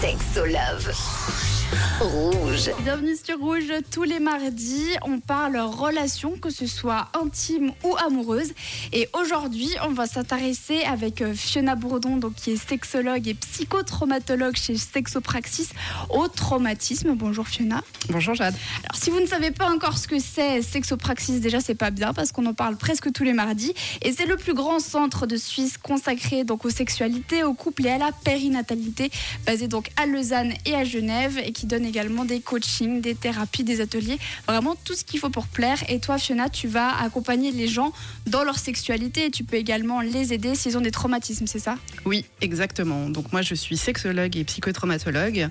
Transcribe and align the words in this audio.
Sexolove. 0.00 1.53
Rouge. 2.00 2.70
Bienvenue 2.82 3.14
sur 3.16 3.38
Rouge. 3.38 3.72
Tous 3.90 4.02
les 4.02 4.18
mardis, 4.18 4.88
on 5.02 5.20
parle 5.20 5.56
relations, 5.56 6.32
que 6.36 6.50
ce 6.50 6.66
soit 6.66 7.08
intime 7.14 7.72
ou 7.82 7.96
amoureuse. 7.96 8.52
Et 8.92 9.08
aujourd'hui, 9.12 9.70
on 9.86 9.92
va 9.92 10.06
s'intéresser 10.06 10.82
avec 10.82 11.22
euh, 11.22 11.34
Fiona 11.34 11.76
Bourdon, 11.76 12.16
donc, 12.16 12.34
qui 12.34 12.52
est 12.52 12.56
sexologue 12.56 13.26
et 13.28 13.34
psychotraumatologue 13.34 14.56
chez 14.56 14.76
Sexopraxis, 14.76 15.70
au 16.10 16.28
traumatisme. 16.28 17.14
Bonjour 17.14 17.48
Fiona. 17.48 17.82
Bonjour 18.10 18.34
Jade. 18.34 18.54
Alors, 18.84 19.00
si 19.00 19.10
vous 19.10 19.20
ne 19.20 19.26
savez 19.26 19.50
pas 19.50 19.70
encore 19.70 19.96
ce 19.96 20.06
que 20.06 20.18
c'est 20.18 20.60
Sexopraxis, 20.62 21.40
déjà, 21.40 21.60
c'est 21.60 21.74
pas 21.74 21.90
bien 21.90 22.12
parce 22.12 22.32
qu'on 22.32 22.46
en 22.46 22.54
parle 22.54 22.76
presque 22.76 23.12
tous 23.12 23.24
les 23.24 23.32
mardis. 23.32 23.72
Et 24.02 24.12
c'est 24.12 24.26
le 24.26 24.36
plus 24.36 24.54
grand 24.54 24.80
centre 24.80 25.26
de 25.26 25.36
Suisse 25.36 25.78
consacré 25.78 26.44
donc 26.44 26.64
aux 26.64 26.70
sexualités, 26.70 27.44
aux 27.44 27.54
couples 27.54 27.86
et 27.86 27.90
à 27.90 27.98
la 27.98 28.12
périnatalité, 28.12 29.10
basé 29.46 29.68
donc 29.68 29.90
à 29.96 30.06
Lausanne 30.06 30.52
et 30.66 30.74
à 30.74 30.84
Genève 30.84 31.40
et 31.42 31.52
qui 31.54 31.64
donne 31.64 31.86
également 31.86 32.26
des 32.26 32.40
coachings, 32.40 33.00
des 33.00 33.14
thérapies, 33.14 33.64
des 33.64 33.80
ateliers, 33.80 34.18
vraiment 34.46 34.76
tout 34.84 34.94
ce 34.94 35.04
qu'il 35.04 35.18
faut 35.18 35.30
pour 35.30 35.46
plaire. 35.46 35.82
Et 35.88 36.00
toi, 36.00 36.18
Fiona, 36.18 36.50
tu 36.50 36.68
vas 36.68 36.90
accompagner 37.00 37.50
les 37.50 37.68
gens 37.68 37.92
dans 38.26 38.44
leur 38.44 38.58
sexualité 38.58 39.26
et 39.26 39.30
tu 39.30 39.44
peux 39.44 39.56
également 39.56 40.02
les 40.02 40.34
aider 40.34 40.54
s'ils 40.54 40.76
ont 40.76 40.82
des 40.82 40.90
traumatismes, 40.90 41.46
c'est 41.46 41.58
ça? 41.58 41.78
Oui, 42.04 42.26
exactement. 42.42 43.08
Donc 43.08 43.32
moi, 43.32 43.40
je 43.40 43.54
suis 43.54 43.78
sexologue 43.78 44.36
et 44.36 44.44
psychotraumatologue. 44.44 45.48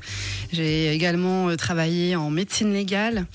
J'ai 0.52 0.94
également 0.94 1.50
euh, 1.50 1.56
travaillé 1.56 2.16
en 2.16 2.30
médecine 2.30 2.72
légale 2.74 3.26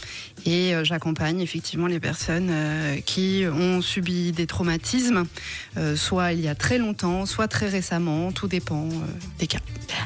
et 0.48 0.74
euh, 0.74 0.82
j'accompagne 0.82 1.40
effectivement 1.40 1.86
les 1.86 2.00
personnes 2.00 2.48
euh, 2.50 2.96
qui 3.04 3.44
ont 3.52 3.82
subi 3.82 4.32
des 4.32 4.46
traumatismes, 4.46 5.24
euh, 5.76 5.94
soit 5.94 6.32
il 6.32 6.40
y 6.40 6.48
a 6.48 6.54
très 6.54 6.78
longtemps, 6.78 7.26
soit 7.26 7.48
très 7.48 7.68
récemment, 7.68 8.32
tout 8.32 8.48
dépend 8.48 8.88
des 9.38 9.46
cas. 9.46 9.58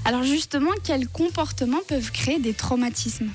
Alors 0.05 0.25
justement, 0.25 0.73
quels 0.83 1.07
comportements 1.07 1.83
peuvent 1.87 2.11
créer 2.11 2.41
des 2.41 2.55
traumatismes? 2.55 3.29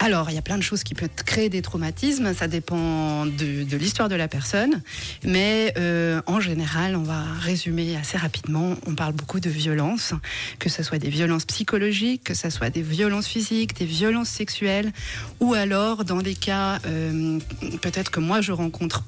Alors, 0.00 0.28
il 0.28 0.34
y 0.34 0.38
a 0.38 0.42
plein 0.42 0.58
de 0.58 0.62
choses 0.62 0.82
qui 0.82 0.92
peuvent 0.94 1.08
créer 1.24 1.48
des 1.48 1.62
traumatismes, 1.62 2.34
ça 2.34 2.46
dépend 2.46 3.24
de, 3.24 3.62
de 3.62 3.76
l'histoire 3.78 4.10
de 4.10 4.14
la 4.14 4.28
personne, 4.28 4.82
mais 5.22 5.72
euh, 5.78 6.13
en 6.26 6.40
général, 6.40 6.96
on 6.96 7.02
va 7.02 7.22
résumer 7.40 7.96
assez 7.96 8.18
rapidement, 8.18 8.74
on 8.86 8.94
parle 8.94 9.12
beaucoup 9.12 9.40
de 9.40 9.50
violences, 9.50 10.12
que 10.58 10.68
ce 10.68 10.82
soit 10.82 10.98
des 10.98 11.10
violences 11.10 11.44
psychologiques, 11.44 12.24
que 12.24 12.34
ce 12.34 12.50
soit 12.50 12.70
des 12.70 12.82
violences 12.82 13.26
physiques, 13.26 13.76
des 13.76 13.84
violences 13.84 14.28
sexuelles, 14.28 14.92
ou 15.40 15.54
alors 15.54 16.04
dans 16.04 16.22
des 16.22 16.34
cas 16.34 16.78
euh, 16.86 17.38
peut-être 17.82 18.10
que 18.10 18.20
moi 18.20 18.40
je 18.40 18.52
rencontre 18.52 19.04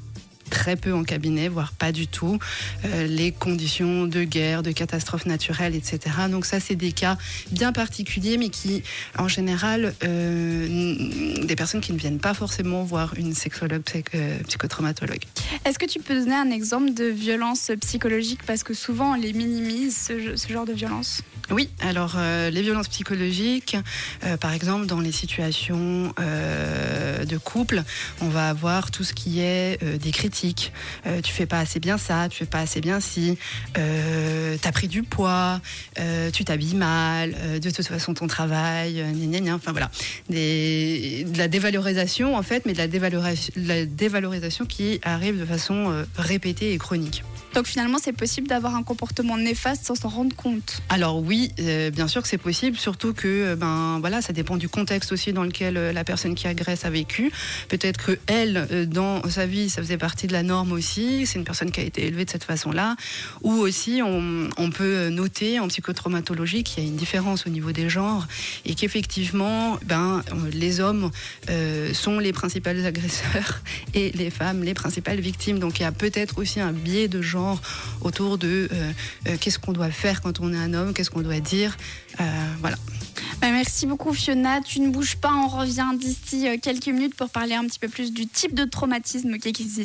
très 0.50 0.76
peu 0.76 0.92
en 0.94 1.04
cabinet, 1.04 1.48
voire 1.48 1.72
pas 1.72 1.92
du 1.92 2.06
tout, 2.06 2.38
euh, 2.84 3.06
les 3.06 3.32
conditions 3.32 4.06
de 4.06 4.24
guerre, 4.24 4.62
de 4.62 4.70
catastrophes 4.72 5.26
naturelles, 5.26 5.74
etc. 5.74 5.98
Donc 6.30 6.46
ça, 6.46 6.60
c'est 6.60 6.76
des 6.76 6.92
cas 6.92 7.18
bien 7.50 7.72
particuliers, 7.72 8.38
mais 8.38 8.48
qui, 8.48 8.82
en 9.18 9.28
général, 9.28 9.94
euh, 10.04 11.44
des 11.44 11.56
personnes 11.56 11.80
qui 11.80 11.92
ne 11.92 11.98
viennent 11.98 12.18
pas 12.20 12.34
forcément 12.34 12.84
voir 12.84 13.14
une 13.16 13.34
sexologue, 13.34 13.82
psych- 13.82 14.14
euh, 14.14 14.38
psychotraumatologue. 14.46 15.22
Est-ce 15.64 15.78
que 15.78 15.86
tu 15.86 16.00
peux 16.00 16.14
donner 16.14 16.34
un 16.36 16.50
exemple 16.50 16.94
de 16.94 17.04
violence 17.04 17.70
psychologique? 17.80 18.40
Parce 18.46 18.62
que 18.62 18.74
souvent, 18.74 19.12
on 19.12 19.14
les 19.14 19.32
minimise, 19.32 19.96
ce, 20.08 20.36
ce 20.36 20.52
genre 20.52 20.66
de 20.66 20.72
violence. 20.72 21.22
Oui, 21.50 21.68
alors 21.80 22.16
les 22.18 22.62
violences 22.62 22.88
psychologiques, 22.88 23.76
par 24.40 24.52
exemple 24.52 24.86
dans 24.86 24.98
les 25.00 25.12
situations 25.12 26.12
de 26.18 27.38
couple, 27.38 27.84
on 28.20 28.28
va 28.28 28.48
avoir 28.48 28.90
tout 28.90 29.04
ce 29.04 29.12
qui 29.12 29.38
est 29.40 29.78
des 29.84 30.10
critiques. 30.10 30.35
Euh, 31.06 31.20
tu 31.22 31.32
fais 31.32 31.46
pas 31.46 31.58
assez 31.58 31.80
bien 31.80 31.98
ça, 31.98 32.28
tu 32.28 32.38
fais 32.38 32.46
pas 32.46 32.60
assez 32.60 32.80
bien 32.80 33.00
ci, 33.00 33.38
euh, 33.78 34.56
t'as 34.60 34.72
pris 34.72 34.88
du 34.88 35.02
poids, 35.02 35.60
euh, 35.98 36.30
tu 36.30 36.44
t'habilles 36.44 36.76
mal, 36.76 37.34
euh, 37.38 37.58
de 37.58 37.70
toute 37.70 37.86
façon 37.86 38.14
ton 38.14 38.26
travail, 38.26 39.02
gna, 39.14 39.40
gna, 39.40 39.54
enfin 39.54 39.72
voilà, 39.72 39.90
des, 40.28 41.24
de 41.28 41.38
la 41.38 41.48
dévalorisation 41.48 42.36
en 42.36 42.42
fait, 42.42 42.66
mais 42.66 42.72
de 42.72 42.78
la 42.78 42.88
dévalorisation, 42.88 43.52
la 43.56 43.84
dévalorisation 43.84 44.66
qui 44.66 45.00
arrive 45.02 45.38
de 45.38 45.46
façon 45.46 46.04
répétée 46.16 46.72
et 46.72 46.78
chronique. 46.78 47.22
Donc 47.56 47.66
finalement, 47.68 47.96
c'est 47.98 48.12
possible 48.12 48.48
d'avoir 48.48 48.76
un 48.76 48.82
comportement 48.82 49.38
néfaste 49.38 49.86
sans 49.86 49.94
s'en 49.94 50.10
rendre 50.10 50.36
compte. 50.36 50.82
Alors 50.90 51.22
oui, 51.22 51.52
euh, 51.58 51.90
bien 51.90 52.06
sûr 52.06 52.20
que 52.20 52.28
c'est 52.28 52.36
possible, 52.36 52.76
surtout 52.76 53.14
que 53.14 53.26
euh, 53.26 53.56
ben 53.56 53.96
voilà, 54.00 54.20
ça 54.20 54.34
dépend 54.34 54.58
du 54.58 54.68
contexte 54.68 55.10
aussi 55.10 55.32
dans 55.32 55.42
lequel 55.42 55.78
euh, 55.78 55.90
la 55.90 56.04
personne 56.04 56.34
qui 56.34 56.48
agresse 56.48 56.84
a 56.84 56.90
vécu. 56.90 57.32
Peut-être 57.70 58.04
que 58.04 58.18
elle, 58.26 58.86
dans 58.86 59.26
sa 59.30 59.46
vie, 59.46 59.70
ça 59.70 59.80
faisait 59.80 59.96
partie 59.96 60.26
de 60.26 60.34
la 60.34 60.42
norme 60.42 60.72
aussi. 60.72 61.24
C'est 61.24 61.38
une 61.38 61.46
personne 61.46 61.70
qui 61.70 61.80
a 61.80 61.82
été 61.82 62.06
élevée 62.06 62.26
de 62.26 62.30
cette 62.30 62.44
façon-là. 62.44 62.94
Ou 63.40 63.52
aussi, 63.52 64.02
on, 64.04 64.50
on 64.58 64.70
peut 64.70 65.08
noter 65.08 65.58
en 65.58 65.68
psychotraumatologie 65.68 66.62
qu'il 66.62 66.84
y 66.84 66.86
a 66.86 66.90
une 66.90 66.96
différence 66.96 67.46
au 67.46 67.50
niveau 67.50 67.72
des 67.72 67.88
genres 67.88 68.26
et 68.66 68.74
qu'effectivement, 68.74 69.78
ben 69.86 70.22
les 70.52 70.80
hommes 70.80 71.10
sont 71.94 72.18
les 72.18 72.34
principaux 72.34 72.68
agresseurs 72.84 73.62
et 73.94 74.10
les 74.10 74.28
femmes 74.28 74.62
les 74.62 74.74
principales 74.74 75.20
victimes. 75.20 75.58
Donc 75.58 75.78
il 75.78 75.82
y 75.84 75.86
a 75.86 75.92
peut-être 75.92 76.36
aussi 76.38 76.60
un 76.60 76.72
biais 76.72 77.08
de 77.08 77.22
genre 77.22 77.45
autour 78.00 78.38
de 78.38 78.68
euh, 78.72 78.92
euh, 79.28 79.36
qu'est-ce 79.40 79.58
qu'on 79.58 79.72
doit 79.72 79.90
faire 79.90 80.20
quand 80.20 80.40
on 80.40 80.52
est 80.52 80.56
un 80.56 80.74
homme, 80.74 80.92
qu'est-ce 80.92 81.10
qu'on 81.10 81.22
doit 81.22 81.40
dire. 81.40 81.76
Euh, 82.20 82.24
voilà. 82.60 82.76
Bah, 83.40 83.48
merci 83.50 83.86
beaucoup 83.86 84.12
Fiona. 84.12 84.60
Tu 84.60 84.80
ne 84.80 84.90
bouges 84.90 85.16
pas, 85.16 85.32
on 85.32 85.48
revient 85.48 85.90
d'ici 85.98 86.46
quelques 86.62 86.86
minutes 86.86 87.14
pour 87.14 87.30
parler 87.30 87.54
un 87.54 87.64
petit 87.64 87.78
peu 87.78 87.88
plus 87.88 88.12
du 88.12 88.26
type 88.26 88.54
de 88.54 88.64
traumatisme 88.64 89.36
qui 89.38 89.48
existe. 89.48 89.84